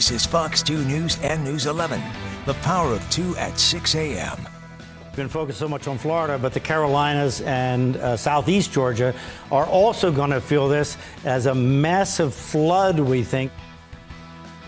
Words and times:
This 0.00 0.12
is 0.12 0.24
Fox 0.24 0.62
2 0.62 0.82
News 0.86 1.18
and 1.20 1.44
News 1.44 1.66
11. 1.66 2.00
The 2.46 2.54
power 2.54 2.94
of 2.94 3.10
2 3.10 3.36
at 3.36 3.60
6 3.60 3.94
a.m. 3.96 4.48
We've 4.78 5.14
Been 5.14 5.28
focused 5.28 5.58
so 5.58 5.68
much 5.68 5.86
on 5.88 5.98
Florida, 5.98 6.38
but 6.38 6.54
the 6.54 6.58
Carolinas 6.58 7.42
and 7.42 7.98
uh, 7.98 8.16
southeast 8.16 8.72
Georgia 8.72 9.14
are 9.52 9.66
also 9.66 10.10
going 10.10 10.30
to 10.30 10.40
feel 10.40 10.68
this 10.68 10.96
as 11.26 11.44
a 11.44 11.54
massive 11.54 12.32
flood, 12.32 12.98
we 12.98 13.22
think. 13.22 13.52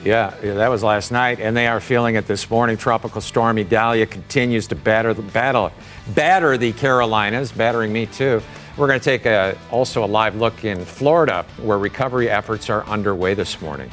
Yeah, 0.05 0.35
that 0.43 0.69
was 0.69 0.83
last 0.83 1.11
night, 1.11 1.41
and 1.41 1.57
they 1.57 1.67
are 1.67 1.81
feeling 1.81 2.17
it 2.17 2.27
this 2.27 2.51
morning. 2.51 2.77
Tropical 2.77 3.23
storm 3.23 3.57
Idalia 3.57 4.05
continues 4.05 4.67
to 4.67 4.75
batter 4.75 5.15
the 5.15 5.23
battle, 5.23 5.73
batter 6.15 6.59
the 6.59 6.75
Carolinas, 6.75 7.53
battering 7.53 7.91
me 7.91 8.05
too. 8.05 8.43
We're 8.77 8.87
going 8.87 9.01
to 9.01 9.05
take 9.05 9.25
a, 9.25 9.57
also 9.71 10.05
a 10.05 10.07
live 10.07 10.37
look 10.37 10.67
in 10.67 10.85
Florida, 10.85 11.47
where 11.63 11.79
recovery 11.79 12.29
efforts 12.29 12.69
are 12.69 12.85
underway 12.85 13.33
this 13.33 13.63
morning. 13.63 13.91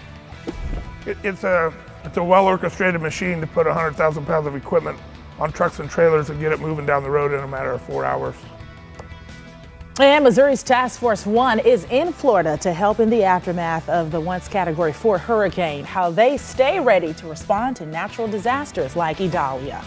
It, 1.05 1.17
it's 1.23 1.43
a 1.43 1.73
it's 2.03 2.17
a 2.17 2.23
well 2.23 2.45
orchestrated 2.45 3.01
machine 3.01 3.41
to 3.41 3.47
put 3.47 3.65
100,000 3.65 4.25
pounds 4.25 4.47
of 4.47 4.55
equipment 4.55 4.97
on 5.39 5.51
trucks 5.51 5.79
and 5.79 5.89
trailers 5.89 6.29
and 6.29 6.39
get 6.39 6.51
it 6.51 6.59
moving 6.59 6.85
down 6.85 7.03
the 7.03 7.09
road 7.09 7.33
in 7.33 7.39
a 7.39 7.47
matter 7.47 7.71
of 7.71 7.81
four 7.81 8.05
hours. 8.05 8.35
And 9.99 10.23
Missouri's 10.23 10.63
Task 10.63 10.97
Force 10.97 11.25
One 11.25 11.59
is 11.59 11.83
in 11.85 12.13
Florida 12.13 12.57
to 12.59 12.71
help 12.71 13.01
in 13.01 13.09
the 13.09 13.25
aftermath 13.25 13.89
of 13.89 14.11
the 14.11 14.19
once 14.19 14.47
Category 14.47 14.93
4 14.93 15.17
hurricane, 15.17 15.83
how 15.83 16.09
they 16.09 16.37
stay 16.37 16.79
ready 16.79 17.13
to 17.15 17.27
respond 17.27 17.75
to 17.77 17.85
natural 17.85 18.25
disasters 18.25 18.95
like 18.95 19.19
Idalia. 19.19 19.83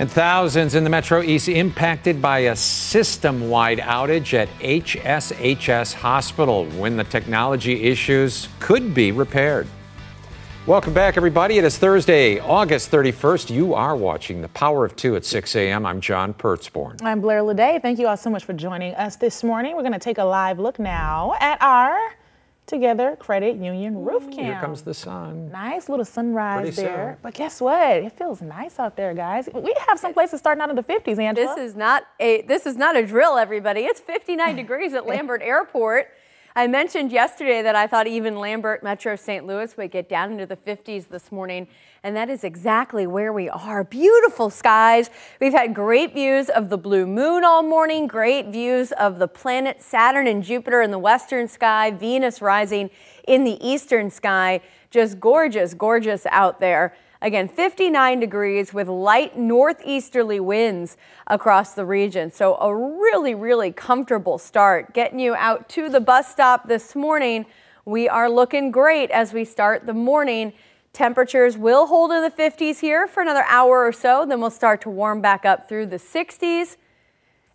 And 0.00 0.10
thousands 0.10 0.76
in 0.76 0.82
the 0.82 0.88
Metro 0.88 1.20
East 1.20 1.46
impacted 1.46 2.22
by 2.22 2.38
a 2.38 2.56
system 2.56 3.50
wide 3.50 3.80
outage 3.80 4.32
at 4.32 4.48
HSHS 4.60 5.92
Hospital 5.92 6.64
when 6.70 6.96
the 6.96 7.04
technology 7.04 7.82
issues 7.82 8.48
could 8.60 8.94
be 8.94 9.12
repaired. 9.12 9.66
Welcome 10.66 10.94
back, 10.94 11.18
everybody. 11.18 11.58
It 11.58 11.64
is 11.64 11.76
Thursday, 11.76 12.38
August 12.38 12.90
31st. 12.90 13.54
You 13.54 13.74
are 13.74 13.94
watching 13.94 14.40
The 14.40 14.48
Power 14.48 14.86
of 14.86 14.96
Two 14.96 15.16
at 15.16 15.26
6 15.26 15.54
a.m. 15.56 15.84
I'm 15.84 16.00
John 16.00 16.32
Pertzborn. 16.32 17.02
I'm 17.02 17.20
Blair 17.20 17.42
Lede. 17.42 17.82
Thank 17.82 17.98
you 17.98 18.06
all 18.06 18.16
so 18.16 18.30
much 18.30 18.44
for 18.44 18.54
joining 18.54 18.94
us 18.94 19.16
this 19.16 19.44
morning. 19.44 19.76
We're 19.76 19.82
going 19.82 19.92
to 19.92 19.98
take 19.98 20.16
a 20.16 20.24
live 20.24 20.58
look 20.58 20.78
now 20.78 21.34
at 21.40 21.60
our 21.60 21.98
Together 22.66 23.16
Credit 23.18 23.56
Union 23.56 24.04
roof 24.04 24.30
cam. 24.30 24.44
Here 24.44 24.60
comes 24.60 24.82
the 24.82 24.94
sun. 24.94 25.50
Nice 25.50 25.88
little 25.88 26.04
sunrise 26.04 26.60
Pretty 26.60 26.76
there. 26.82 27.14
soon. 27.14 27.22
But 27.22 27.34
guess 27.34 27.60
what? 27.60 27.96
It 27.96 28.12
feels 28.12 28.40
nice 28.40 28.78
out 28.78 28.96
there, 28.96 29.12
guys. 29.12 29.48
We 29.52 29.74
have 29.88 29.98
some 29.98 30.14
places 30.14 30.38
starting 30.38 30.62
out 30.62 30.70
in 30.70 30.76
the 30.76 30.84
50s, 30.84 31.18
Angela. 31.18 31.54
This 31.56 31.70
is 31.70 31.74
not 31.74 32.04
a 32.20 32.42
this 32.42 32.66
is 32.66 32.76
not 32.76 32.96
a 32.96 33.04
drill, 33.04 33.36
everybody. 33.38 33.80
It's 33.80 33.98
59 34.00 34.54
degrees 34.62 34.94
at 34.94 35.04
Lambert 35.06 35.42
Airport. 35.42 36.08
I 36.56 36.66
mentioned 36.66 37.12
yesterday 37.12 37.62
that 37.62 37.76
I 37.76 37.86
thought 37.86 38.08
even 38.08 38.36
Lambert 38.36 38.82
Metro 38.82 39.14
St. 39.14 39.46
Louis 39.46 39.76
would 39.76 39.92
get 39.92 40.08
down 40.08 40.32
into 40.32 40.46
the 40.46 40.56
50s 40.56 41.06
this 41.06 41.30
morning, 41.30 41.68
and 42.02 42.16
that 42.16 42.28
is 42.28 42.42
exactly 42.42 43.06
where 43.06 43.32
we 43.32 43.48
are. 43.48 43.84
Beautiful 43.84 44.50
skies. 44.50 45.10
We've 45.40 45.52
had 45.52 45.76
great 45.76 46.12
views 46.12 46.48
of 46.48 46.68
the 46.68 46.76
blue 46.76 47.06
moon 47.06 47.44
all 47.44 47.62
morning, 47.62 48.08
great 48.08 48.48
views 48.48 48.90
of 48.92 49.20
the 49.20 49.28
planet 49.28 49.80
Saturn 49.80 50.26
and 50.26 50.42
Jupiter 50.42 50.82
in 50.82 50.90
the 50.90 50.98
western 50.98 51.46
sky, 51.46 51.92
Venus 51.92 52.42
rising 52.42 52.90
in 53.28 53.44
the 53.44 53.64
eastern 53.64 54.10
sky. 54.10 54.60
Just 54.90 55.20
gorgeous, 55.20 55.72
gorgeous 55.72 56.26
out 56.26 56.58
there. 56.58 56.96
Again, 57.22 57.48
59 57.48 58.18
degrees 58.18 58.72
with 58.72 58.88
light 58.88 59.36
northeasterly 59.36 60.40
winds 60.40 60.96
across 61.26 61.74
the 61.74 61.84
region. 61.84 62.30
So 62.30 62.56
a 62.56 62.74
really, 62.74 63.34
really 63.34 63.72
comfortable 63.72 64.38
start. 64.38 64.94
Getting 64.94 65.20
you 65.20 65.34
out 65.34 65.68
to 65.70 65.90
the 65.90 66.00
bus 66.00 66.30
stop 66.30 66.66
this 66.66 66.96
morning. 66.96 67.44
We 67.84 68.08
are 68.08 68.30
looking 68.30 68.70
great 68.70 69.10
as 69.10 69.34
we 69.34 69.44
start 69.44 69.84
the 69.84 69.92
morning. 69.92 70.54
Temperatures 70.94 71.58
will 71.58 71.86
hold 71.86 72.10
in 72.10 72.22
the 72.22 72.30
50s 72.30 72.80
here 72.80 73.06
for 73.06 73.22
another 73.22 73.44
hour 73.48 73.84
or 73.84 73.92
so. 73.92 74.24
Then 74.26 74.40
we'll 74.40 74.48
start 74.48 74.80
to 74.82 74.90
warm 74.90 75.20
back 75.20 75.44
up 75.44 75.68
through 75.68 75.86
the 75.86 75.98
60s. 75.98 76.78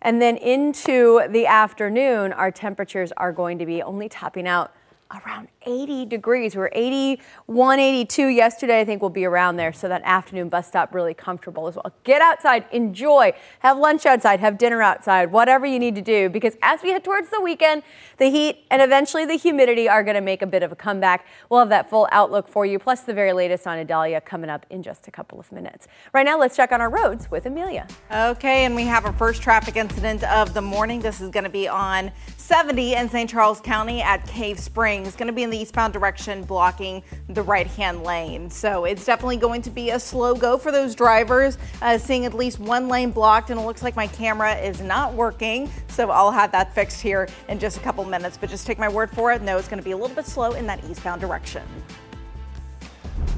And 0.03 0.21
then 0.21 0.37
into 0.37 1.27
the 1.27 1.47
afternoon, 1.47 2.33
our 2.33 2.51
temperatures 2.51 3.11
are 3.17 3.31
going 3.31 3.57
to 3.57 3.65
be 3.65 3.81
only 3.81 4.09
topping 4.09 4.47
out 4.47 4.71
around 5.11 5.47
80 5.65 6.05
degrees. 6.05 6.55
We 6.55 6.59
were 6.59 6.71
81, 6.73 7.79
82 7.79 8.27
yesterday. 8.27 8.79
I 8.79 8.85
think 8.85 9.01
we'll 9.01 9.09
be 9.09 9.25
around 9.25 9.57
there. 9.57 9.71
So 9.71 9.87
that 9.87 10.01
afternoon 10.03 10.49
bus 10.49 10.67
stop 10.67 10.93
really 10.93 11.13
comfortable 11.13 11.67
as 11.67 11.75
well. 11.75 11.93
Get 12.03 12.21
outside, 12.21 12.65
enjoy, 12.71 13.33
have 13.59 13.77
lunch 13.77 14.05
outside, 14.05 14.39
have 14.39 14.57
dinner 14.57 14.81
outside, 14.81 15.31
whatever 15.31 15.65
you 15.65 15.79
need 15.79 15.95
to 15.95 16.01
do. 16.01 16.29
Because 16.29 16.55
as 16.61 16.81
we 16.81 16.89
head 16.89 17.03
towards 17.03 17.29
the 17.29 17.41
weekend, 17.41 17.83
the 18.17 18.29
heat 18.29 18.65
and 18.71 18.81
eventually 18.81 19.25
the 19.25 19.35
humidity 19.35 19.87
are 19.87 20.03
going 20.03 20.15
to 20.15 20.21
make 20.21 20.41
a 20.41 20.47
bit 20.47 20.63
of 20.63 20.71
a 20.71 20.75
comeback. 20.75 21.25
We'll 21.49 21.59
have 21.59 21.69
that 21.69 21.89
full 21.89 22.07
outlook 22.11 22.47
for 22.47 22.65
you, 22.65 22.79
plus 22.79 23.01
the 23.01 23.13
very 23.13 23.33
latest 23.33 23.67
on 23.67 23.77
Idalia 23.77 24.21
coming 24.21 24.49
up 24.49 24.65
in 24.69 24.81
just 24.81 25.07
a 25.07 25.11
couple 25.11 25.39
of 25.39 25.51
minutes. 25.51 25.87
Right 26.13 26.25
now, 26.25 26.39
let's 26.39 26.55
check 26.55 26.71
on 26.71 26.81
our 26.81 26.89
roads 26.89 27.29
with 27.29 27.45
Amelia. 27.45 27.87
Okay, 28.11 28.65
and 28.65 28.75
we 28.75 28.83
have 28.83 29.05
our 29.05 29.13
first 29.13 29.41
traffic 29.41 29.75
incident 29.75 30.23
of 30.23 30.53
the 30.53 30.61
morning. 30.61 30.99
This 30.99 31.21
is 31.21 31.29
going 31.29 31.43
to 31.43 31.49
be 31.49 31.67
on 31.67 32.11
70 32.45 32.93
in 32.93 33.09
St. 33.09 33.27
Charles 33.27 33.59
County 33.59 34.03
at 34.03 34.23
Cave 34.27 34.59
Springs. 34.59 35.15
Going 35.15 35.25
to 35.25 35.33
be 35.33 35.41
in 35.41 35.49
the 35.49 35.57
eastbound 35.57 35.93
direction, 35.93 36.43
blocking 36.43 37.01
the 37.27 37.41
right 37.41 37.65
hand 37.65 38.03
lane. 38.03 38.51
So 38.51 38.85
it's 38.85 39.03
definitely 39.03 39.37
going 39.37 39.63
to 39.63 39.71
be 39.71 39.89
a 39.89 39.99
slow 39.99 40.35
go 40.35 40.55
for 40.55 40.71
those 40.71 40.93
drivers. 40.93 41.57
Uh, 41.81 41.97
seeing 41.97 42.23
at 42.23 42.35
least 42.35 42.59
one 42.59 42.87
lane 42.87 43.09
blocked, 43.09 43.49
and 43.49 43.59
it 43.59 43.63
looks 43.63 43.81
like 43.81 43.95
my 43.95 44.05
camera 44.05 44.53
is 44.57 44.79
not 44.79 45.15
working. 45.15 45.71
So 45.87 46.11
I'll 46.11 46.31
have 46.31 46.51
that 46.51 46.75
fixed 46.75 47.01
here 47.01 47.27
in 47.49 47.57
just 47.57 47.77
a 47.77 47.79
couple 47.79 48.05
minutes. 48.05 48.37
But 48.37 48.51
just 48.51 48.67
take 48.67 48.77
my 48.77 48.89
word 48.89 49.09
for 49.09 49.31
it. 49.31 49.41
No, 49.41 49.57
it's 49.57 49.67
going 49.67 49.79
to 49.79 49.83
be 49.83 49.93
a 49.93 49.97
little 49.97 50.15
bit 50.15 50.27
slow 50.27 50.51
in 50.51 50.67
that 50.67 50.85
eastbound 50.85 51.21
direction. 51.21 51.63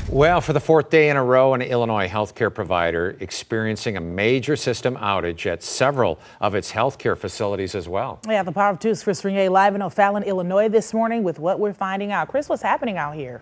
Well, 0.09 0.39
for 0.39 0.53
the 0.53 0.61
fourth 0.61 0.89
day 0.89 1.09
in 1.09 1.17
a 1.17 1.23
row, 1.23 1.53
an 1.53 1.61
Illinois 1.61 2.07
healthcare 2.07 2.53
provider 2.53 3.17
experiencing 3.19 3.97
a 3.97 3.99
major 3.99 4.55
system 4.55 4.95
outage 4.95 5.45
at 5.45 5.61
several 5.61 6.17
of 6.39 6.55
its 6.55 6.71
healthcare 6.71 7.17
facilities 7.17 7.75
as 7.75 7.89
well. 7.89 8.21
Yeah, 8.25 8.43
the 8.43 8.53
Power 8.53 8.71
of 8.71 8.79
Two's 8.79 9.03
Chris 9.03 9.25
Regnier 9.25 9.49
live 9.49 9.75
in 9.75 9.81
O'Fallon, 9.81 10.23
Illinois 10.23 10.69
this 10.69 10.93
morning 10.93 11.23
with 11.23 11.39
what 11.39 11.59
we're 11.59 11.73
finding 11.73 12.13
out. 12.13 12.29
Chris, 12.29 12.47
what's 12.47 12.61
happening 12.61 12.97
out 12.97 13.15
here? 13.15 13.41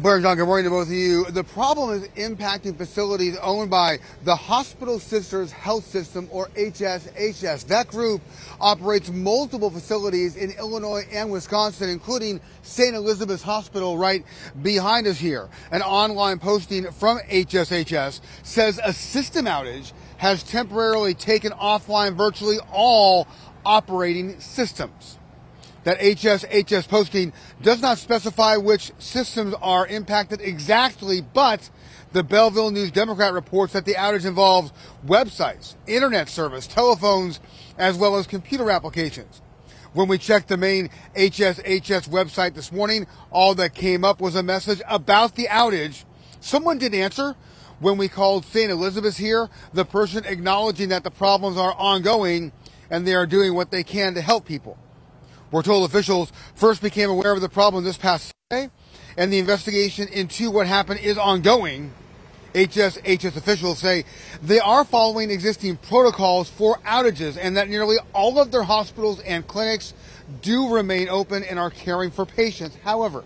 Blair 0.00 0.20
John, 0.20 0.36
good 0.36 0.46
morning 0.46 0.64
to 0.64 0.70
both 0.70 0.88
of 0.88 0.92
you. 0.92 1.24
The 1.26 1.44
problem 1.44 1.90
is 1.90 2.08
impacting 2.16 2.76
facilities 2.76 3.36
owned 3.36 3.70
by 3.70 4.00
the 4.24 4.34
Hospital 4.34 4.98
Sisters 4.98 5.52
Health 5.52 5.86
System, 5.86 6.28
or 6.32 6.48
HSHS. 6.56 7.68
That 7.68 7.86
group 7.86 8.20
operates 8.60 9.08
multiple 9.10 9.70
facilities 9.70 10.34
in 10.34 10.50
Illinois 10.58 11.06
and 11.12 11.30
Wisconsin, 11.30 11.90
including 11.90 12.40
St. 12.62 12.96
Elizabeth's 12.96 13.44
Hospital 13.44 13.96
right 13.96 14.24
behind 14.62 15.06
us 15.06 15.16
here. 15.16 15.48
An 15.70 15.80
online 15.80 16.40
posting 16.40 16.90
from 16.90 17.20
HSHS 17.30 18.20
says 18.42 18.80
a 18.82 18.92
system 18.92 19.44
outage 19.46 19.92
has 20.16 20.42
temporarily 20.42 21.14
taken 21.14 21.52
offline 21.52 22.16
virtually 22.16 22.58
all 22.72 23.28
operating 23.64 24.40
systems 24.40 25.18
that 25.84 26.00
HSHS 26.00 26.88
posting 26.88 27.32
does 27.62 27.80
not 27.80 27.98
specify 27.98 28.56
which 28.56 28.92
systems 28.98 29.54
are 29.62 29.86
impacted 29.86 30.40
exactly, 30.40 31.20
but 31.20 31.70
the 32.12 32.22
Belleville 32.22 32.70
News 32.70 32.90
Democrat 32.90 33.32
reports 33.32 33.72
that 33.72 33.84
the 33.84 33.94
outage 33.94 34.24
involves 34.24 34.72
websites, 35.06 35.74
internet 35.86 36.28
service, 36.28 36.66
telephones, 36.66 37.40
as 37.78 37.96
well 37.96 38.16
as 38.16 38.26
computer 38.26 38.70
applications. 38.70 39.42
When 39.92 40.08
we 40.08 40.18
checked 40.18 40.48
the 40.48 40.56
main 40.56 40.90
HSHS 41.16 42.08
website 42.08 42.54
this 42.54 42.72
morning, 42.72 43.06
all 43.30 43.54
that 43.54 43.74
came 43.74 44.04
up 44.04 44.20
was 44.20 44.34
a 44.34 44.42
message 44.42 44.82
about 44.88 45.36
the 45.36 45.46
outage. 45.46 46.04
Someone 46.40 46.78
did 46.78 46.94
answer 46.94 47.36
when 47.80 47.96
we 47.96 48.08
called 48.08 48.44
St. 48.44 48.70
Elizabeth's 48.70 49.16
here, 49.16 49.48
the 49.72 49.84
person 49.84 50.24
acknowledging 50.24 50.88
that 50.88 51.04
the 51.04 51.10
problems 51.10 51.56
are 51.56 51.74
ongoing 51.74 52.52
and 52.90 53.06
they 53.06 53.14
are 53.14 53.26
doing 53.26 53.54
what 53.54 53.70
they 53.70 53.82
can 53.82 54.14
to 54.14 54.20
help 54.20 54.44
people. 54.44 54.78
We're 55.54 55.62
told 55.62 55.88
officials 55.88 56.32
first 56.56 56.82
became 56.82 57.08
aware 57.08 57.32
of 57.32 57.40
the 57.40 57.48
problem 57.48 57.84
this 57.84 57.96
past 57.96 58.32
Sunday, 58.50 58.72
and 59.16 59.32
the 59.32 59.38
investigation 59.38 60.08
into 60.08 60.50
what 60.50 60.66
happened 60.66 60.98
is 60.98 61.16
ongoing. 61.16 61.92
HSHS 62.54 63.36
officials 63.36 63.78
say 63.78 64.04
they 64.42 64.58
are 64.58 64.84
following 64.84 65.30
existing 65.30 65.76
protocols 65.76 66.50
for 66.50 66.78
outages 66.78 67.38
and 67.40 67.56
that 67.56 67.68
nearly 67.68 67.98
all 68.12 68.40
of 68.40 68.50
their 68.50 68.64
hospitals 68.64 69.20
and 69.20 69.46
clinics 69.46 69.94
do 70.42 70.74
remain 70.74 71.08
open 71.08 71.44
and 71.44 71.56
are 71.56 71.70
caring 71.70 72.10
for 72.10 72.26
patients. 72.26 72.76
However, 72.82 73.22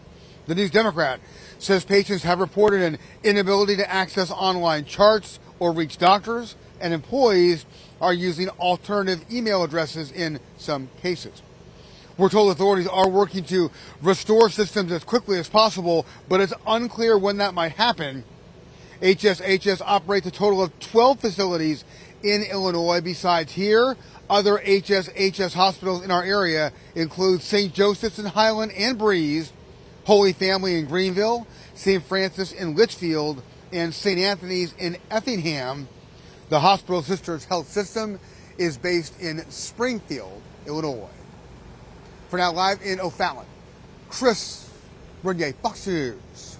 The 0.48 0.54
News 0.54 0.70
Democrat 0.70 1.20
says 1.58 1.86
patients 1.86 2.24
have 2.24 2.40
reported 2.40 2.82
an 2.82 2.98
inability 3.24 3.76
to 3.76 3.90
access 3.90 4.30
online 4.30 4.84
charts 4.84 5.40
or 5.58 5.72
reach 5.72 5.96
doctors, 5.96 6.56
and 6.78 6.92
employees 6.92 7.64
are 8.02 8.12
using 8.12 8.50
alternative 8.50 9.24
email 9.32 9.62
addresses 9.62 10.12
in 10.12 10.40
some 10.58 10.90
cases. 11.00 11.40
We're 12.18 12.28
told 12.28 12.50
authorities 12.50 12.88
are 12.88 13.08
working 13.08 13.44
to 13.44 13.70
restore 14.02 14.50
systems 14.50 14.90
as 14.90 15.04
quickly 15.04 15.38
as 15.38 15.48
possible, 15.48 16.04
but 16.28 16.40
it's 16.40 16.52
unclear 16.66 17.16
when 17.16 17.36
that 17.36 17.54
might 17.54 17.72
happen. 17.72 18.24
HSHS 19.00 19.80
operates 19.84 20.26
a 20.26 20.32
total 20.32 20.60
of 20.60 20.76
12 20.80 21.20
facilities 21.20 21.84
in 22.24 22.42
Illinois. 22.42 23.00
Besides 23.00 23.52
here, 23.52 23.96
other 24.28 24.58
HSHS 24.58 25.54
hospitals 25.54 26.04
in 26.04 26.10
our 26.10 26.24
area 26.24 26.72
include 26.96 27.40
St. 27.40 27.72
Joseph's 27.72 28.18
in 28.18 28.26
Highland 28.26 28.72
and 28.72 28.98
Breese, 28.98 29.52
Holy 30.04 30.32
Family 30.32 30.76
in 30.76 30.86
Greenville, 30.86 31.46
St. 31.74 32.02
Francis 32.02 32.50
in 32.50 32.74
Litchfield, 32.74 33.42
and 33.72 33.94
St. 33.94 34.18
Anthony's 34.18 34.74
in 34.74 34.96
Effingham. 35.12 35.86
The 36.48 36.58
Hospital 36.58 37.00
Sisters 37.02 37.44
Health 37.44 37.68
System 37.68 38.18
is 38.56 38.76
based 38.76 39.20
in 39.20 39.48
Springfield, 39.50 40.42
Illinois. 40.66 41.10
For 42.28 42.36
now, 42.36 42.52
live 42.52 42.82
in 42.82 43.00
O'Fallon, 43.00 43.46
Chris 44.10 44.70
Regnier, 45.22 45.54
Fox 45.54 45.86
News. 45.86 46.58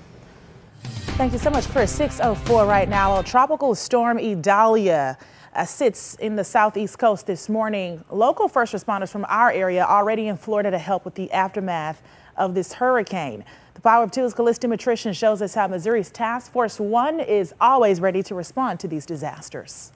Thank 1.19 1.35
you 1.35 1.38
so 1.38 1.50
much, 1.50 1.69
Chris. 1.69 1.94
604 1.94 2.65
right 2.65 2.88
now. 2.88 3.19
A 3.19 3.23
tropical 3.23 3.75
storm 3.75 4.19
Idalia 4.19 5.19
uh, 5.55 5.65
sits 5.67 6.15
in 6.15 6.37
the 6.37 6.44
southeast 6.44 6.99
coast 6.99 7.26
this 7.26 7.50
morning. 7.50 8.03
Local 8.11 8.49
first 8.49 8.73
responders 8.73 9.11
from 9.11 9.26
our 9.29 9.53
area 9.53 9.85
already 9.85 10.29
in 10.29 10.38
Florida 10.38 10.70
to 10.70 10.79
help 10.79 11.05
with 11.05 11.17
the 11.17 11.31
aftermath 11.32 12.03
of 12.38 12.55
this 12.55 12.73
hurricane. 12.73 13.44
The 13.75 13.82
Power 13.82 14.05
of 14.05 14.11
Two's 14.11 14.32
Callista 14.32 14.69
Matrician 14.69 15.12
shows 15.12 15.43
us 15.43 15.55
how 15.55 15.67
Missouri's 15.67 16.11
Task 16.11 16.50
Force 16.50 16.81
One 16.81 17.20
is 17.20 17.53
always 17.61 18.00
ready 18.00 18.23
to 18.23 18.35
respond 18.35 18.81
to 18.81 18.88
these 18.88 19.05
disasters. 19.05 19.93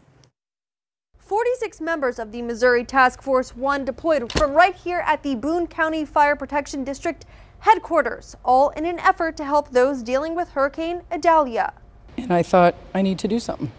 46 1.32 1.80
members 1.80 2.18
of 2.18 2.30
the 2.30 2.42
Missouri 2.42 2.84
Task 2.84 3.22
Force 3.22 3.56
1 3.56 3.86
deployed 3.86 4.30
from 4.30 4.52
right 4.52 4.74
here 4.74 5.02
at 5.06 5.22
the 5.22 5.34
Boone 5.34 5.66
County 5.66 6.04
Fire 6.04 6.36
Protection 6.36 6.84
District 6.84 7.24
headquarters, 7.60 8.36
all 8.44 8.68
in 8.68 8.84
an 8.84 8.98
effort 8.98 9.34
to 9.38 9.44
help 9.46 9.70
those 9.70 10.02
dealing 10.02 10.36
with 10.36 10.50
Hurricane 10.50 11.00
Idalia. 11.10 11.72
And 12.18 12.34
I 12.34 12.42
thought, 12.42 12.74
I 12.92 13.00
need 13.00 13.18
to 13.20 13.28
do 13.28 13.38
something. 13.38 13.72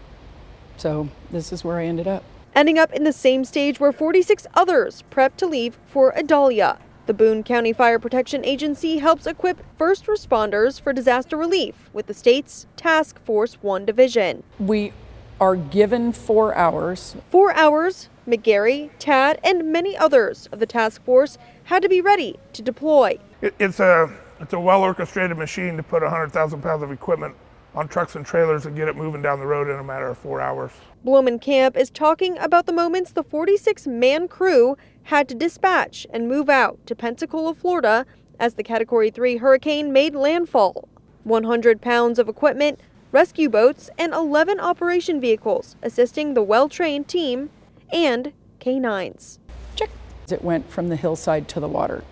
So 0.78 1.10
this 1.30 1.52
is 1.52 1.62
where 1.62 1.78
I 1.78 1.84
ended 1.84 2.08
up. 2.08 2.24
Ending 2.56 2.76
up 2.76 2.92
in 2.92 3.04
the 3.04 3.12
same 3.12 3.44
stage 3.44 3.78
where 3.78 3.92
46 3.92 4.48
others 4.54 5.04
prepped 5.12 5.36
to 5.36 5.46
leave 5.46 5.78
for 5.86 6.12
Idalia. 6.18 6.78
The 7.06 7.14
Boone 7.14 7.44
County 7.44 7.72
Fire 7.72 8.00
Protection 8.00 8.44
Agency 8.44 8.98
helps 8.98 9.28
equip 9.28 9.62
first 9.78 10.06
responders 10.06 10.80
for 10.80 10.92
disaster 10.92 11.36
relief 11.36 11.88
with 11.92 12.08
the 12.08 12.14
state's 12.14 12.66
Task 12.76 13.24
Force 13.24 13.58
1 13.62 13.84
division. 13.84 14.42
We 14.58 14.92
are 15.40 15.56
given 15.56 16.12
four 16.12 16.54
hours. 16.54 17.16
Four 17.30 17.54
hours, 17.54 18.08
McGarry, 18.26 18.90
Tad, 18.98 19.38
and 19.42 19.72
many 19.72 19.96
others 19.96 20.48
of 20.52 20.60
the 20.60 20.66
task 20.66 21.04
force 21.04 21.38
had 21.64 21.82
to 21.82 21.88
be 21.88 22.00
ready 22.00 22.38
to 22.52 22.62
deploy. 22.62 23.18
It, 23.40 23.54
it's 23.58 23.80
a 23.80 24.10
it's 24.40 24.52
a 24.52 24.60
well 24.60 24.82
orchestrated 24.82 25.36
machine 25.36 25.76
to 25.76 25.82
put 25.82 26.02
100,000 26.02 26.62
pounds 26.62 26.82
of 26.82 26.90
equipment 26.90 27.34
on 27.74 27.88
trucks 27.88 28.14
and 28.14 28.24
trailers 28.24 28.66
and 28.66 28.76
get 28.76 28.88
it 28.88 28.96
moving 28.96 29.22
down 29.22 29.40
the 29.40 29.46
road 29.46 29.68
in 29.68 29.76
a 29.76 29.84
matter 29.84 30.08
of 30.08 30.18
four 30.18 30.40
hours. 30.40 30.70
Blomenkamp 31.04 31.76
is 31.76 31.90
talking 31.90 32.38
about 32.38 32.66
the 32.66 32.72
moments 32.72 33.10
the 33.10 33.22
46 33.22 33.86
man 33.86 34.28
crew 34.28 34.76
had 35.04 35.28
to 35.28 35.34
dispatch 35.34 36.06
and 36.10 36.28
move 36.28 36.48
out 36.48 36.78
to 36.86 36.94
Pensacola, 36.94 37.54
Florida, 37.54 38.06
as 38.38 38.54
the 38.54 38.62
Category 38.62 39.10
3 39.10 39.38
hurricane 39.38 39.92
made 39.92 40.14
landfall. 40.14 40.88
100 41.24 41.80
pounds 41.80 42.18
of 42.18 42.28
equipment, 42.28 42.78
rescue 43.14 43.48
boats, 43.48 43.88
and 43.96 44.12
11 44.12 44.58
operation 44.58 45.20
vehicles 45.20 45.76
assisting 45.82 46.34
the 46.34 46.42
well 46.42 46.68
trained 46.68 47.06
team 47.06 47.48
and 47.92 48.32
canines. 48.58 49.38
Check. 49.76 49.90
It 50.28 50.42
went 50.42 50.68
from 50.68 50.88
the 50.88 50.96
hillside 50.96 51.48
to 51.50 51.60
the 51.60 51.68
water. 51.68 52.02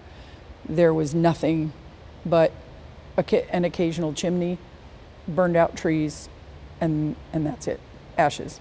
There 0.66 0.94
was 0.94 1.12
nothing 1.14 1.72
but 2.24 2.52
an 3.18 3.64
occasional 3.64 4.12
chimney, 4.14 4.58
burned 5.26 5.56
out 5.56 5.76
trees, 5.76 6.28
and, 6.80 7.16
and 7.32 7.44
that's 7.44 7.66
it 7.66 7.80
ashes. 8.16 8.60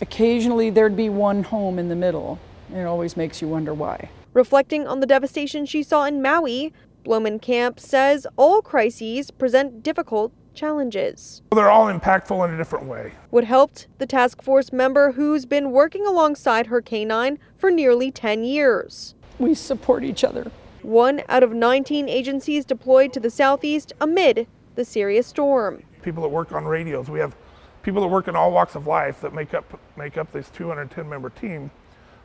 Occasionally, 0.00 0.70
there'd 0.70 0.96
be 0.96 1.08
one 1.08 1.42
home 1.42 1.78
in 1.78 1.88
the 1.88 1.96
middle. 1.96 2.38
It 2.72 2.84
always 2.84 3.16
makes 3.16 3.42
you 3.42 3.48
wonder 3.48 3.74
why. 3.74 4.10
Reflecting 4.32 4.86
on 4.86 5.00
the 5.00 5.06
devastation 5.06 5.66
she 5.66 5.82
saw 5.82 6.04
in 6.04 6.22
Maui, 6.22 6.72
Blomenkamp 7.04 7.80
says 7.80 8.26
all 8.36 8.62
crises 8.62 9.30
present 9.30 9.82
difficult 9.82 10.32
challenges. 10.58 11.42
They're 11.54 11.70
all 11.70 11.86
impactful 11.86 12.46
in 12.46 12.52
a 12.52 12.56
different 12.56 12.86
way. 12.86 13.12
What 13.30 13.44
helped 13.44 13.86
the 13.98 14.06
task 14.06 14.42
force 14.42 14.72
member 14.72 15.12
who's 15.12 15.46
been 15.46 15.70
working 15.70 16.04
alongside 16.04 16.66
her 16.66 16.82
canine 16.82 17.38
for 17.56 17.70
nearly 17.70 18.10
10 18.10 18.42
years. 18.42 19.14
We 19.38 19.54
support 19.54 20.02
each 20.02 20.24
other. 20.24 20.50
One 20.82 21.22
out 21.28 21.44
of 21.44 21.52
19 21.52 22.08
agencies 22.08 22.64
deployed 22.64 23.12
to 23.12 23.20
the 23.20 23.30
southeast 23.30 23.92
amid 24.00 24.48
the 24.74 24.84
serious 24.84 25.28
storm. 25.28 25.84
People 26.02 26.22
that 26.24 26.28
work 26.30 26.50
on 26.52 26.64
radios, 26.64 27.08
we 27.08 27.20
have 27.20 27.36
people 27.82 28.02
that 28.02 28.08
work 28.08 28.26
in 28.26 28.34
all 28.34 28.50
walks 28.50 28.74
of 28.74 28.86
life 28.86 29.20
that 29.20 29.32
make 29.32 29.54
up 29.54 29.80
make 29.96 30.18
up 30.18 30.32
this 30.32 30.50
210 30.50 31.08
member 31.08 31.30
team 31.30 31.70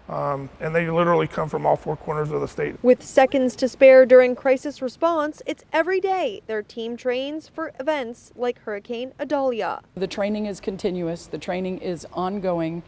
um, 0.10 0.50
and 0.60 0.76
they 0.76 0.90
literally 0.90 1.28
come 1.28 1.48
from 1.48 1.66
all 1.66 1.76
four 1.76 1.96
corners 1.96 2.32
of 2.32 2.42
the 2.42 2.48
state. 2.48 2.76
With 2.84 3.04
seconds 3.04 3.56
to 3.58 3.70
spare 3.70 4.06
during 4.06 4.36
crisis 4.36 4.82
response, 4.82 5.42
it's 5.46 5.64
every 5.72 6.00
day 6.00 6.42
their 6.48 6.62
team 6.62 6.98
trains 6.98 7.48
for 7.48 7.72
events 7.80 8.32
like 8.36 8.60
Hurricane 8.60 9.14
Idalia. 9.20 9.82
The 9.96 10.08
training 10.08 10.46
is 10.46 10.60
continuous, 10.60 11.28
the 11.28 11.38
training 11.38 11.80
is 11.80 12.06
ongoing. 12.14 12.84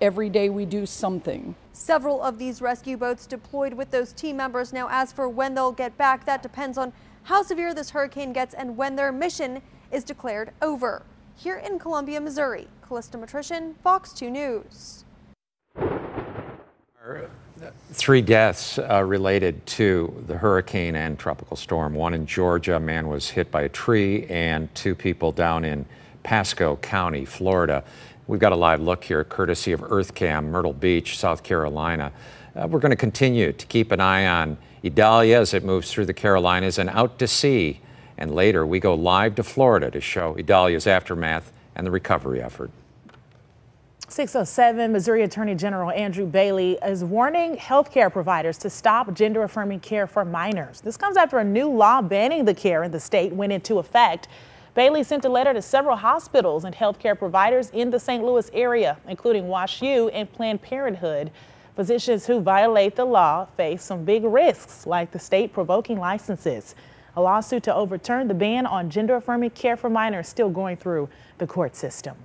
Every 0.00 0.30
day 0.30 0.48
we 0.48 0.64
do 0.64 0.86
something. 0.86 1.56
Several 1.72 2.22
of 2.22 2.38
these 2.38 2.62
rescue 2.62 2.96
boats 2.96 3.26
deployed 3.26 3.74
with 3.74 3.90
those 3.90 4.12
team 4.12 4.36
members. 4.36 4.72
Now, 4.72 4.88
as 4.90 5.12
for 5.12 5.28
when 5.28 5.54
they'll 5.54 5.72
get 5.72 5.96
back, 5.98 6.24
that 6.24 6.40
depends 6.40 6.78
on 6.78 6.92
how 7.24 7.42
severe 7.42 7.74
this 7.74 7.90
hurricane 7.90 8.32
gets 8.32 8.54
and 8.54 8.76
when 8.76 8.94
their 8.94 9.10
mission 9.10 9.60
is 9.90 10.04
declared 10.04 10.52
over. 10.62 11.02
Here 11.34 11.56
in 11.56 11.78
Columbia, 11.78 12.20
Missouri, 12.20 12.68
Callista 12.86 13.18
Matrician, 13.18 13.74
Fox 13.82 14.12
2 14.12 14.30
News. 14.30 15.04
Three 17.90 18.20
deaths 18.20 18.78
uh, 18.78 19.02
related 19.02 19.64
to 19.66 20.22
the 20.26 20.36
hurricane 20.36 20.94
and 20.94 21.18
tropical 21.18 21.56
storm. 21.56 21.94
One 21.94 22.12
in 22.12 22.26
Georgia, 22.26 22.76
a 22.76 22.80
man 22.80 23.08
was 23.08 23.30
hit 23.30 23.50
by 23.50 23.62
a 23.62 23.68
tree, 23.70 24.26
and 24.26 24.72
two 24.74 24.94
people 24.94 25.32
down 25.32 25.64
in 25.64 25.86
Pasco 26.22 26.76
County, 26.76 27.24
Florida. 27.24 27.82
We've 28.26 28.40
got 28.40 28.52
a 28.52 28.56
live 28.56 28.82
look 28.82 29.04
here, 29.04 29.24
courtesy 29.24 29.72
of 29.72 29.80
EarthCam, 29.80 30.44
Myrtle 30.44 30.74
Beach, 30.74 31.16
South 31.16 31.42
Carolina. 31.42 32.12
Uh, 32.54 32.66
we're 32.66 32.78
going 32.78 32.90
to 32.90 32.96
continue 32.96 33.52
to 33.52 33.66
keep 33.66 33.90
an 33.90 34.00
eye 34.00 34.26
on 34.26 34.58
Idalia 34.84 35.40
as 35.40 35.54
it 35.54 35.64
moves 35.64 35.90
through 35.90 36.04
the 36.04 36.12
Carolinas 36.12 36.78
and 36.78 36.90
out 36.90 37.18
to 37.20 37.26
sea. 37.26 37.80
And 38.18 38.34
later, 38.34 38.66
we 38.66 38.80
go 38.80 38.94
live 38.94 39.34
to 39.36 39.42
Florida 39.42 39.90
to 39.92 40.00
show 40.02 40.36
Idalia's 40.36 40.86
aftermath 40.86 41.52
and 41.74 41.86
the 41.86 41.90
recovery 41.90 42.42
effort. 42.42 42.70
607 44.10 44.90
Missouri 44.90 45.22
Attorney 45.22 45.54
General 45.54 45.90
Andrew 45.90 46.24
Bailey 46.24 46.78
is 46.82 47.04
warning 47.04 47.56
healthcare 47.56 48.10
providers 48.10 48.56
to 48.58 48.70
stop 48.70 49.12
gender 49.12 49.42
affirming 49.42 49.80
care 49.80 50.06
for 50.06 50.24
minors. 50.24 50.80
This 50.80 50.96
comes 50.96 51.18
after 51.18 51.38
a 51.38 51.44
new 51.44 51.68
law 51.68 52.00
banning 52.00 52.46
the 52.46 52.54
care 52.54 52.84
in 52.84 52.90
the 52.90 52.98
state 52.98 53.34
went 53.34 53.52
into 53.52 53.78
effect. 53.78 54.28
Bailey 54.74 55.02
sent 55.02 55.26
a 55.26 55.28
letter 55.28 55.52
to 55.52 55.60
several 55.60 55.94
hospitals 55.94 56.64
and 56.64 56.74
healthcare 56.74 57.18
providers 57.18 57.68
in 57.74 57.90
the 57.90 58.00
St. 58.00 58.24
Louis 58.24 58.50
area, 58.54 58.96
including 59.08 59.44
WashU 59.44 60.10
and 60.14 60.32
Planned 60.32 60.62
Parenthood. 60.62 61.30
Physicians 61.76 62.26
who 62.26 62.40
violate 62.40 62.96
the 62.96 63.04
law 63.04 63.44
face 63.58 63.84
some 63.84 64.06
big 64.06 64.24
risks, 64.24 64.86
like 64.86 65.10
the 65.10 65.18
state 65.18 65.52
provoking 65.52 65.98
licenses. 65.98 66.74
A 67.16 67.20
lawsuit 67.20 67.62
to 67.64 67.74
overturn 67.74 68.26
the 68.26 68.34
ban 68.34 68.64
on 68.64 68.88
gender 68.88 69.16
affirming 69.16 69.50
care 69.50 69.76
for 69.76 69.90
minors 69.90 70.28
still 70.28 70.48
going 70.48 70.78
through 70.78 71.10
the 71.36 71.46
court 71.46 71.76
system. 71.76 72.16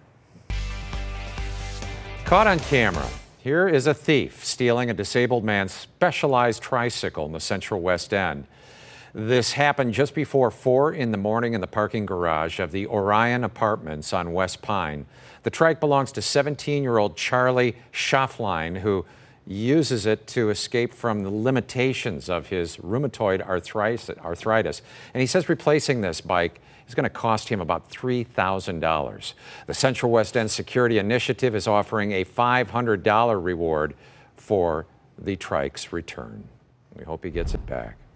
Caught 2.34 2.48
on 2.48 2.60
camera. 2.62 3.08
Here 3.38 3.68
is 3.68 3.86
a 3.86 3.94
thief 3.94 4.44
stealing 4.44 4.90
a 4.90 4.94
disabled 4.96 5.44
man's 5.44 5.72
specialized 5.72 6.64
tricycle 6.64 7.28
in 7.28 7.32
the 7.32 7.40
central 7.40 7.80
West 7.80 8.12
End. 8.12 8.48
This 9.14 9.52
happened 9.52 9.94
just 9.94 10.16
before 10.16 10.50
4 10.50 10.94
in 10.94 11.12
the 11.12 11.18
morning 11.20 11.54
in 11.54 11.62
the 11.62 11.68
parking 11.68 12.08
garage 12.08 12.60
of 12.60 12.72
the 12.72 12.88
Orion 12.88 13.44
Apartments 13.44 14.14
on 14.14 14.34
West 14.34 14.64
Pine. 14.64 15.06
The 15.44 15.52
trike 15.52 15.80
belongs 15.80 16.12
to 16.14 16.24
17 16.24 16.82
year 16.82 16.98
old 16.98 17.16
Charlie 17.16 17.76
Schaffline, 17.92 18.80
who 18.80 19.06
uses 19.46 20.06
it 20.06 20.26
to 20.28 20.50
escape 20.50 20.94
from 20.94 21.24
the 21.24 21.30
limitations 21.30 22.30
of 22.30 22.48
his 22.48 22.78
rheumatoid 22.78 23.42
arthritis. 23.42 24.82
And 25.14 25.22
he 25.22 25.28
says 25.28 25.50
replacing 25.50 26.02
this 26.02 26.22
bike 26.22 26.62
is 26.88 26.96
going 26.96 27.04
to 27.04 27.10
cost 27.10 27.50
him 27.50 27.62
about 27.62 27.90
$3,000. 27.90 29.34
The 29.68 29.74
Central 29.74 30.12
West 30.12 30.38
End 30.38 30.52
Security 30.52 30.98
Initiative 30.98 31.56
is 31.56 31.68
offering 31.68 32.12
a 32.12 32.26
$500 32.26 33.44
reward 33.44 33.96
for 34.36 34.86
the 35.18 35.36
trike's 35.36 35.94
return. 35.94 36.48
We 36.96 37.04
hope 37.04 37.24
he 37.24 37.32
gets 37.32 37.54
it 37.54 37.66
back. 37.66 37.98